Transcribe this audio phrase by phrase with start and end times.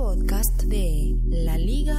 [0.00, 1.98] podcast de laliga.fm.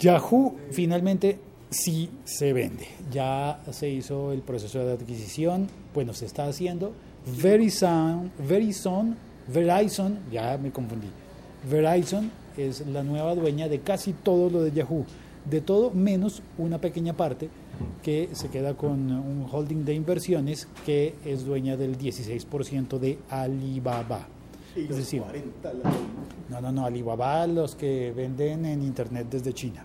[0.00, 1.38] Yahoo finalmente
[1.70, 2.88] sí se vende.
[3.12, 6.92] Ya se hizo el proceso de adquisición, bueno, se está haciendo.
[7.40, 9.16] Verizon, Verizon,
[9.46, 11.06] Verizon, ya me confundí.
[11.70, 15.06] Verizon es la nueva dueña de casi todo lo de Yahoo,
[15.48, 17.48] de todo menos una pequeña parte
[18.02, 24.26] que se queda con un holding de inversiones que es dueña del 16% de Alibaba.
[24.74, 25.90] Y Es decir, 40 la-
[26.48, 29.84] no, no, no, Alibaba, los que venden en internet desde China.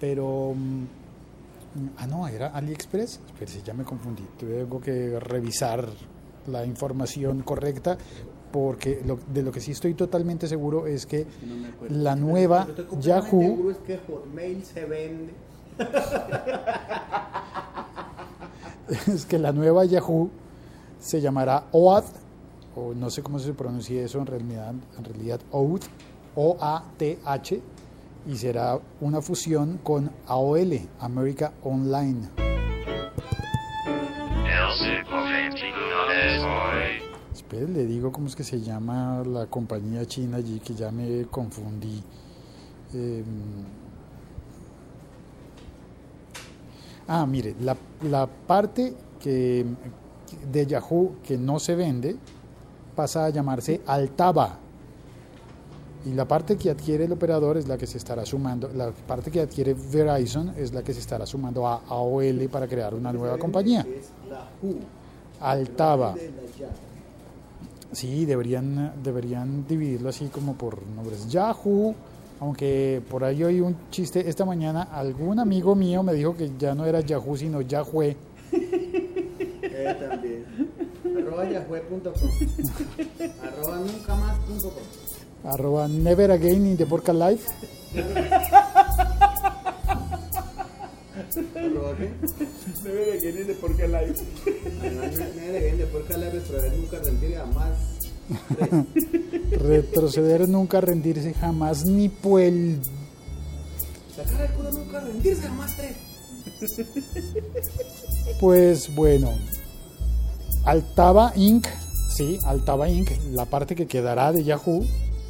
[0.00, 0.84] Pero, mm,
[1.98, 3.20] ah, no, era AliExpress.
[3.26, 4.24] Espérese, ya me confundí.
[4.38, 5.88] Tengo que revisar
[6.48, 7.96] la información correcta
[8.50, 12.66] porque lo- de lo que sí estoy totalmente seguro es que no la nueva
[13.00, 15.32] Yahoo, seguro es que Hotmail se vende.
[19.12, 20.30] es que la nueva Yahoo
[20.98, 22.04] se llamará OAD,
[22.76, 25.82] o no sé cómo se pronuncia eso en realidad, en realidad OAT,
[26.34, 27.60] O-A-T-H,
[28.26, 32.28] y será una fusión con AOL, America Online.
[37.34, 41.26] Espere, le digo cómo es que se llama la compañía china allí, que ya me
[41.26, 42.02] confundí.
[42.94, 43.24] Em,
[47.08, 49.64] ah, mire, la, la parte que,
[50.50, 52.16] de Yahoo que no se vende
[52.94, 54.58] pasa a llamarse Altava.
[56.04, 59.30] Y la parte que adquiere el operador es la que se estará sumando, la parte
[59.30, 63.38] que adquiere Verizon es la que se estará sumando a AOL para crear una nueva
[63.38, 63.86] compañía.
[65.40, 66.14] Altava.
[67.92, 71.28] Sí, deberían, deberían dividirlo así como por nombres.
[71.28, 71.94] Yahoo,
[72.42, 76.74] aunque por ahí oí un chiste esta mañana, algún amigo mío me dijo que ya
[76.74, 78.02] no era Yahoo, sino Yahoo.
[78.02, 80.44] Eh, también.
[81.16, 82.12] Arroba yahoo.com.
[83.42, 84.82] Arroba nunca más punto com.
[85.50, 87.48] Arroba never again in the podcast life.
[91.54, 92.10] Arroba qué?
[93.20, 94.14] Que de por qué live.
[94.80, 98.01] Además, nadie le vende por cada vez pero nunca rendir jamás.
[99.50, 102.80] Retroceder nunca, rendirse jamás, ni puel.
[104.16, 105.96] Sacar el culo nunca rendirse jamás tres.
[108.40, 109.32] Pues bueno,
[110.64, 111.66] Altava Inc.,
[112.16, 114.84] sí, Altava Inc., la parte que quedará de Yahoo,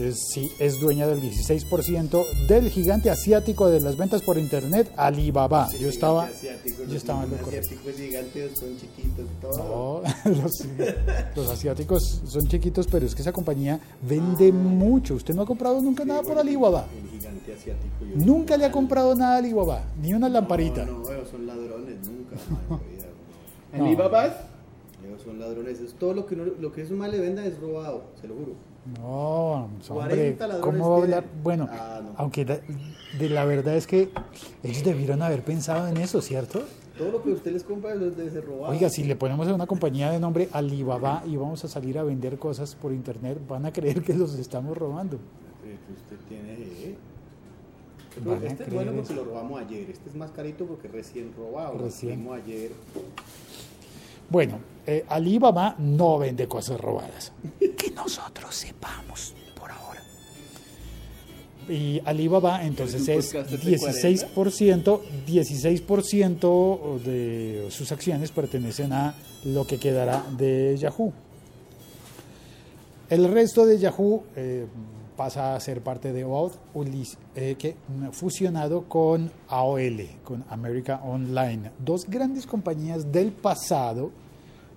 [0.00, 5.68] es, sí, es dueña del 16% del gigante asiático de las ventas por internet, Alibaba.
[5.78, 7.68] Yo estaba, Asiáticos, yo estaba en lo los correcto.
[7.68, 10.02] asiáticos gigantes son chiquitos, todo.
[10.24, 10.64] No, los,
[11.36, 15.14] los asiáticos son chiquitos, pero es que esa compañía vende mucho.
[15.14, 16.86] Usted no ha comprado nunca nada por Alibaba.
[17.02, 18.04] El gigante asiático.
[18.04, 20.84] yo- Nunca le ha comprado nada a Alibaba, ni una lamparita.
[20.84, 22.36] No, no, ellos son ladrones, nunca.
[22.70, 23.06] madre vida,
[23.72, 23.92] ¿En No.
[23.92, 24.32] Ibabas?
[25.06, 25.80] Ellos son ladrones.
[25.80, 28.26] Es todo lo que, no, lo que es un mal le venda es robado, se
[28.28, 28.52] lo juro.
[28.98, 31.24] No, hombre, 40 ladrones ¿cómo va a hablar?
[31.42, 32.10] Bueno, Ah, no.
[32.16, 34.10] aunque de la verdad es que
[34.62, 36.62] ellos debieron haber pensado en eso, ¿cierto?
[36.96, 38.72] Todo lo que usted les compra debe ser robado.
[38.72, 42.02] Oiga, si le ponemos a una compañía de nombre Alibaba y vamos a salir a
[42.04, 45.18] vender cosas por internet, van a creer que los estamos robando.
[45.62, 46.52] Que usted tiene.
[46.54, 46.96] eh.
[48.46, 49.14] Este es bueno porque eso.
[49.14, 49.90] lo robamos ayer.
[49.90, 51.74] Este es más carito porque recién robado.
[51.74, 52.14] Lo Recién.
[52.14, 52.70] fuimos ayer.
[54.30, 57.32] Bueno, eh, Alibaba no vende cosas robadas.
[57.96, 60.02] Nosotros sepamos por ahora.
[61.68, 63.76] Y Alibaba entonces Es es un podcast de
[64.36, 69.14] 16%, 16% de sus acciones pertenecen a
[69.44, 71.12] lo que quedará de Yahoo.
[73.10, 74.66] El resto de Yahoo eh,
[75.16, 77.76] pasa a ser parte de OAuth, Ulis- eh, que
[78.12, 84.10] fusionado con AOL, con America Online, dos grandes compañías del pasado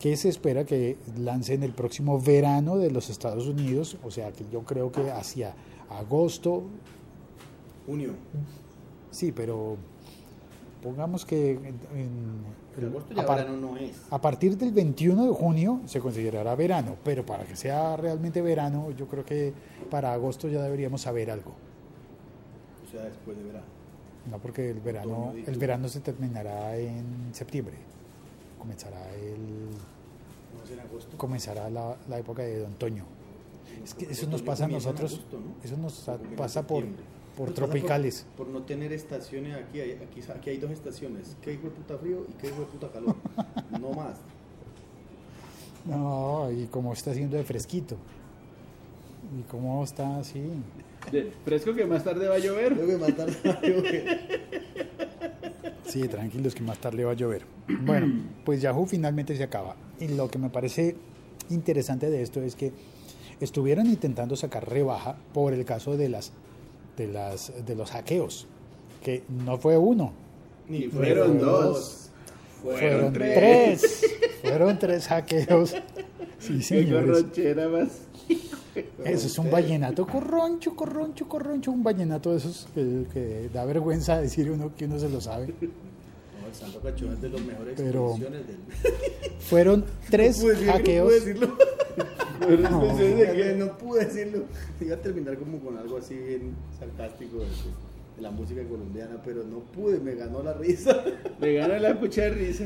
[0.00, 4.44] que se espera que lancen el próximo verano de los Estados Unidos, o sea que
[4.52, 5.54] yo creo que hacia
[5.88, 6.64] agosto,
[7.86, 8.12] Junio.
[9.10, 9.76] sí, pero
[10.82, 13.92] pongamos que en- en- En agosto ya a par- no es.
[14.10, 18.90] a partir del 21 de junio se considerará verano, pero para que sea realmente verano,
[18.90, 19.52] yo creo que
[19.90, 21.52] para agosto ya deberíamos saber algo.
[22.86, 23.64] O sea, después de verano.
[24.30, 27.76] No porque el verano, el verano se terminará en septiembre.
[28.58, 29.68] Comenzará el
[30.72, 31.16] en agosto.
[31.16, 33.04] comenzará la, la época de otoño.
[33.82, 35.54] Es que eso nos pasa a nosotros, agosto, ¿no?
[35.62, 35.94] eso nos
[36.36, 36.84] pasa por,
[37.36, 38.26] por Nos pasa tropicales.
[38.36, 41.36] Por, no tener estaciones aquí, hay, aquí, aquí hay dos estaciones.
[41.42, 43.16] Que hay de puta frío y que hay de puta calor.
[43.80, 44.16] no más.
[45.84, 47.96] No, y como está haciendo de fresquito.
[49.38, 50.42] Y cómo está así.
[51.10, 52.74] De- fresco que más tarde va a llover.
[52.74, 54.63] Tengo que matar a llover.
[55.94, 57.42] Sí, tranquilos que más tarde va a llover.
[57.86, 58.12] Bueno,
[58.44, 59.76] pues Yahoo finalmente se acaba.
[60.00, 60.96] Y lo que me parece
[61.50, 62.72] interesante de esto es que
[63.40, 66.32] estuvieron intentando sacar rebaja por el caso de las
[66.96, 68.48] de las de los hackeos,
[69.04, 70.12] que no fue uno,
[70.68, 72.10] Ni Fueron dos.
[72.60, 74.04] fueron, tres.
[74.42, 75.76] Fueron tres hackeos.
[76.40, 77.06] Sí, Qué señores.
[77.06, 78.00] corronchera más.
[79.04, 84.20] Eso es un vallenato corroncho, corroncho, corroncho, un vallenato de esos que, que da vergüenza
[84.20, 85.46] decir uno que uno se lo sabe.
[85.60, 88.28] No, el Santo Cachón es de los mejores Pero- del.
[89.40, 91.12] Fueron tres No decirlo, hackeos.
[92.40, 92.82] No pude No.
[92.84, 94.44] expresiones de que- no pude decirlo.
[94.80, 99.44] Iba a terminar como con algo así bien sarcástico de, de la música colombiana, pero
[99.44, 101.04] no pude, me ganó la risa.
[101.40, 102.64] Me gana la pucha de risa.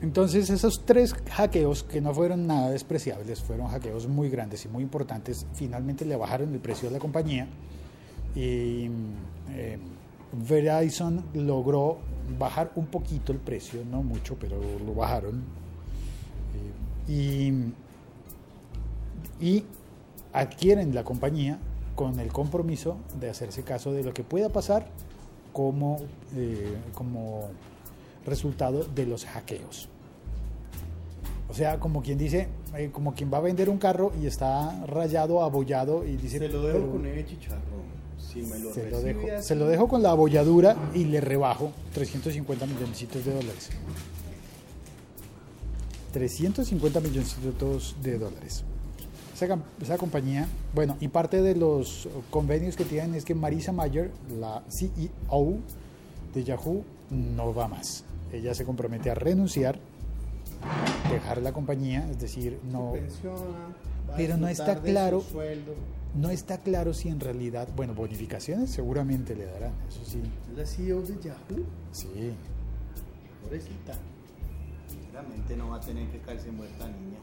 [0.00, 4.82] Entonces esos tres hackeos que no fueron nada despreciables, fueron hackeos muy grandes y muy
[4.84, 7.48] importantes, finalmente le bajaron el precio de la compañía
[8.34, 8.88] y
[9.50, 9.78] eh,
[10.32, 11.98] Verizon logró
[12.38, 15.42] bajar un poquito el precio, no mucho, pero lo bajaron.
[17.08, 17.72] Eh,
[19.40, 19.64] y, y
[20.32, 21.58] adquieren la compañía
[21.96, 24.86] con el compromiso de hacerse caso de lo que pueda pasar
[25.52, 25.96] como,
[26.36, 27.48] eh, como
[28.28, 29.88] resultado de los hackeos.
[31.50, 34.84] O sea, como quien dice, eh, como quien va a vender un carro y está
[34.86, 36.38] rayado, abollado y dice...
[36.38, 37.98] Se lo dejo pero- con ese chicharrón.
[38.18, 41.72] Si me lo se lo, dejo, se lo dejo con la abolladura y le rebajo
[41.94, 43.70] 350 milloncitos de dólares.
[46.12, 48.64] 350 milloncitos de dólares.
[49.34, 54.10] Esa, esa compañía, bueno, y parte de los convenios que tienen es que Marisa Mayer,
[54.38, 55.56] la CEO
[56.34, 58.04] de Yahoo, no va más.
[58.32, 59.78] Ella se compromete a renunciar,
[61.10, 63.38] dejar la compañía, es decir, no, se pensiona,
[64.08, 65.22] va a Pero no está de claro.
[66.14, 70.20] no está claro si en realidad, bueno, bonificaciones seguramente le darán, eso sí,
[70.50, 71.64] Es la CEO de Yahoo.
[71.92, 72.34] sí.
[73.42, 73.94] Pobrecita.
[74.88, 77.18] Seguramente no va a tener que caerse muerta niña.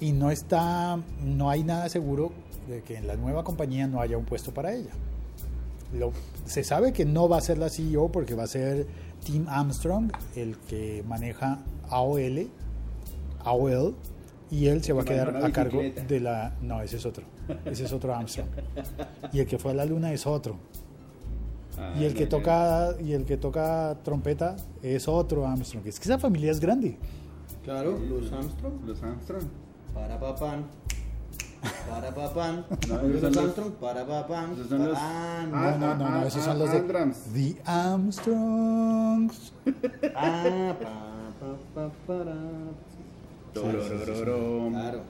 [0.00, 2.32] Y no está, no hay nada seguro
[2.68, 4.90] de que en la nueva compañía no haya un puesto para ella.
[5.92, 6.12] Lo-
[6.44, 8.86] se sabe que no va a ser la CEO porque va a ser
[9.24, 11.58] Tim Armstrong el que maneja
[11.90, 12.48] AOL,
[13.44, 13.94] AOL
[14.50, 16.54] y él se va a Que quedar a cargo de la...
[16.62, 17.24] No, ese es otro.
[17.64, 18.48] Ese es otro Armstrong.
[19.32, 20.56] Y el que fue a la luna es otro.
[21.78, 25.86] Ah, Y el que no, toca y el que toca trompeta es otro Armstrong.
[25.86, 26.96] Es que esa familia es grande.
[27.64, 28.84] Claro, los Armstrong.
[28.86, 29.44] Los Armstrong.
[29.92, 30.64] Para papán.
[31.88, 32.64] Para papán.
[32.88, 33.72] No, los esos son los- Armstrong.
[33.74, 34.52] Para papán.
[34.52, 36.78] esos son los- Ah, No, Ah, no, no, no, ah, esos ah, son los de
[36.78, 37.16] Andrams.
[37.32, 39.52] The Armstrongs.
[40.14, 42.34] ah, pa, pa, pa, para.
[43.54, 44.68] Tororororo.
[44.70, 45.00] Claro.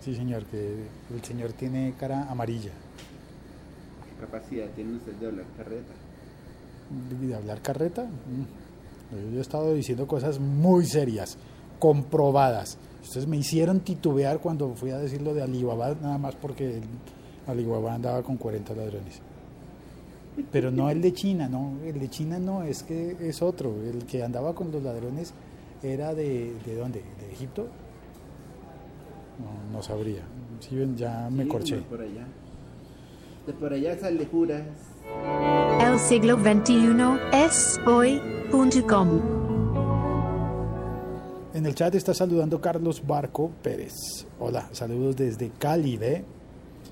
[0.00, 2.70] Sí, señor, que el señor tiene cara amarilla.
[2.70, 5.92] ¿Qué capacidad tiene usted de hablar carreta?
[7.20, 8.02] De hablar carreta.
[8.04, 9.32] mm.
[9.32, 11.36] Yo he estado diciendo cosas muy serias,
[11.78, 12.76] comprobadas.
[13.02, 16.80] Ustedes me hicieron titubear cuando fui a decir lo de Alibaba, nada más porque
[17.46, 19.20] Alibaba andaba con 40 ladrones.
[20.52, 23.74] Pero no el de China, no, el de China no, es que es otro.
[23.82, 25.32] El que andaba con los ladrones
[25.82, 27.02] era de, ¿de dónde?
[27.20, 27.66] ¿De Egipto?
[29.38, 30.22] No, no sabría.
[30.60, 31.76] Sí, ven, ya me Sí, corché.
[31.76, 32.26] como por allá.
[33.46, 34.62] De por allá sale juras.
[35.80, 36.76] El siglo XXI
[37.32, 39.47] es hoy.com.
[41.58, 43.92] En el chat está saludando Carlos Barco Pérez.
[44.38, 46.22] Hola, saludos desde Cali, ¿ve?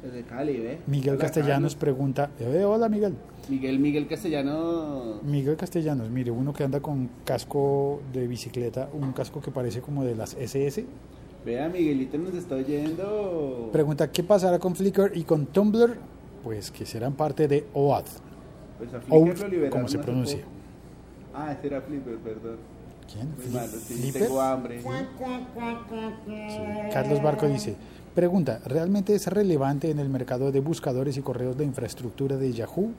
[0.02, 0.80] Desde Cali, ¿ve?
[0.88, 3.14] Miguel Hola, Castellanos pregunta, "Eh, hola Miguel.
[3.48, 5.20] Miguel, Miguel Castellano.
[5.22, 10.02] Miguel Castellanos, mire, uno que anda con casco de bicicleta, un casco que parece como
[10.04, 10.84] de las SS.
[11.44, 13.68] Vea, Miguelito nos está oyendo.
[13.70, 15.96] Pregunta, ¿qué pasará con Flickr y con Tumblr?
[16.42, 18.04] Pues que serán parte de OAD.
[18.78, 20.40] Pues a Flickr lo liberaron como se pronuncia.
[21.32, 22.56] Ah, ese era Flipper, perdón.
[23.12, 23.30] ¿Quién?
[23.36, 24.22] Muy Fli- malo, sí, ¿Flipper?
[24.22, 24.82] tengo hambre.
[26.26, 26.90] Sí.
[26.92, 27.76] Carlos Barco dice,
[28.14, 32.90] pregunta, ¿realmente es relevante en el mercado de buscadores y correos de infraestructura de Yahoo?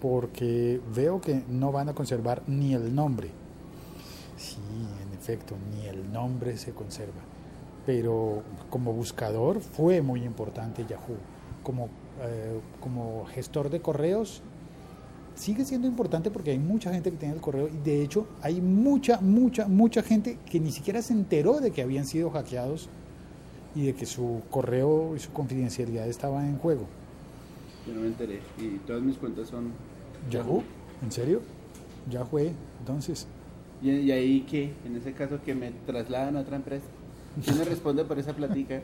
[0.00, 3.28] Porque veo que no van a conservar ni el nombre.
[4.36, 4.56] Sí,
[5.06, 7.20] en efecto, ni el nombre se conserva.
[7.86, 11.16] Pero como buscador fue muy importante Yahoo.
[11.62, 11.88] Como,
[12.22, 14.42] eh, como gestor de correos
[15.34, 18.60] sigue siendo importante porque hay mucha gente que tiene el correo y de hecho hay
[18.60, 22.88] mucha, mucha, mucha gente que ni siquiera se enteró de que habían sido hackeados
[23.74, 26.86] y de que su correo y su confidencialidad estaban en juego.
[27.86, 28.40] Yo no me enteré.
[28.58, 29.72] Y todas mis cuentas son.
[30.30, 30.62] ¿Yahoo?
[31.02, 31.40] ¿En serio?
[32.10, 33.26] Ya fue, entonces.
[33.82, 34.72] ¿Y, y ahí qué?
[34.84, 36.84] En ese caso que me trasladan a otra empresa.
[37.42, 38.82] ¿Quién me responde por esa platica?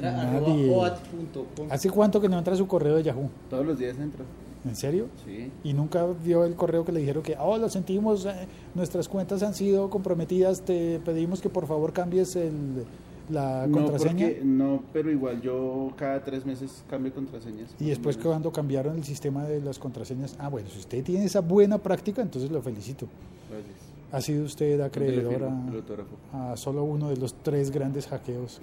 [0.00, 0.72] Nadie.
[1.70, 3.30] ¿Hace cuánto que no entra su correo de Yahoo?
[3.50, 4.24] Todos los días entro.
[4.64, 5.08] ¿En serio?
[5.24, 5.50] Sí.
[5.64, 9.42] Y nunca vio el correo que le dijeron que, oh, lo sentimos, eh, nuestras cuentas
[9.42, 12.84] han sido comprometidas, te pedimos que por favor cambies el,
[13.28, 14.26] la No, contraseña.
[14.28, 17.74] porque- no, pero igual yo cada tres meses cambio contraseñas.
[17.80, 21.40] Y después cuando cambiaron el sistema de las contraseñas, ah, bueno, si usted tiene esa
[21.40, 23.06] buena práctica, entonces lo felicito.
[23.50, 23.74] Gracias.
[24.12, 25.50] Ha sido usted ¿Dónde le acreedor
[26.32, 28.60] a, a solo uno de los tres grandes hackeos.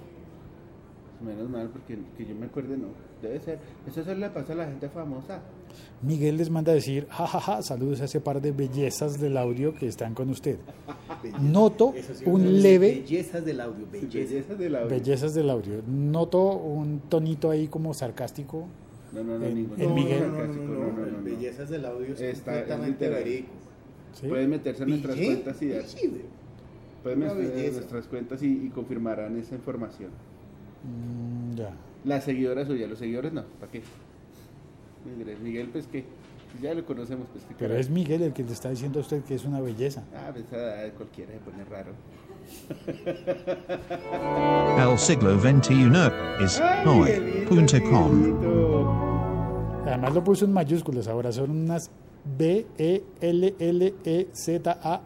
[1.25, 2.87] Menos mal, porque que yo me acuerde, no.
[3.21, 3.59] Debe ser.
[3.85, 5.41] Eso solo le pasa a la gente famosa.
[6.01, 9.87] Miguel les manda a decir, jajaja, saludos a ese par de bellezas del audio que
[9.87, 10.57] están con usted.
[11.41, 15.33] Noto sí, un leve, Bellezas del audio, bellezas.
[15.33, 18.67] Del audio, noto un tonito ahí como sarcástico.
[19.11, 20.21] No, no, no, En- Miguel.
[20.21, 21.23] No, no, no, sarcástico, no, no, no, no, el no.
[21.23, 23.23] Bellezas del audio es Está- es completamente literal.
[23.23, 23.49] verídico.
[24.13, 24.27] ¿sí?
[24.27, 25.83] Pueden meterse en nuestras cuentas y dar-
[27.03, 30.09] pueden meterse en nuestras cuentas y, y confirmarán esa información.
[30.83, 31.71] Mm, ya.
[32.05, 33.81] Las seguidoras suyas, los seguidores no, ¿para qué?
[35.05, 36.03] Miguel, Miguel, pues que
[36.61, 39.35] ya lo conocemos, pues Pero es Miguel el que le está diciendo a usted que
[39.35, 40.03] es una belleza.
[40.13, 41.91] Ah, pues a cualquiera se pone raro.
[44.79, 45.91] El siglo XXI
[46.43, 48.39] es hoy.com.
[49.85, 51.91] Además lo puso en mayúsculas, ahora son unas
[52.25, 55.01] B, E, L, L, E, Z, A,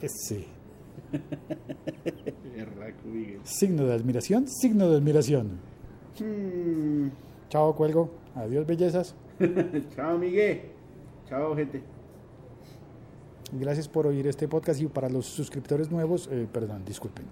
[0.00, 0.44] S.
[2.56, 3.40] Berraco, Miguel.
[3.44, 5.60] Signo de admiración, signo de admiración.
[6.18, 7.08] Hmm.
[7.48, 8.10] Chao, cuelgo.
[8.34, 9.14] Adiós, bellezas.
[9.94, 10.72] Chao, Miguel.
[11.28, 11.82] Chao, gente.
[13.52, 17.26] Gracias por oír este podcast y para los suscriptores nuevos, eh, perdón, disculpen.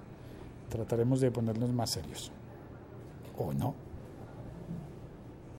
[0.68, 2.32] Trataremos de ponernos más serios.
[3.36, 3.87] ¿O no?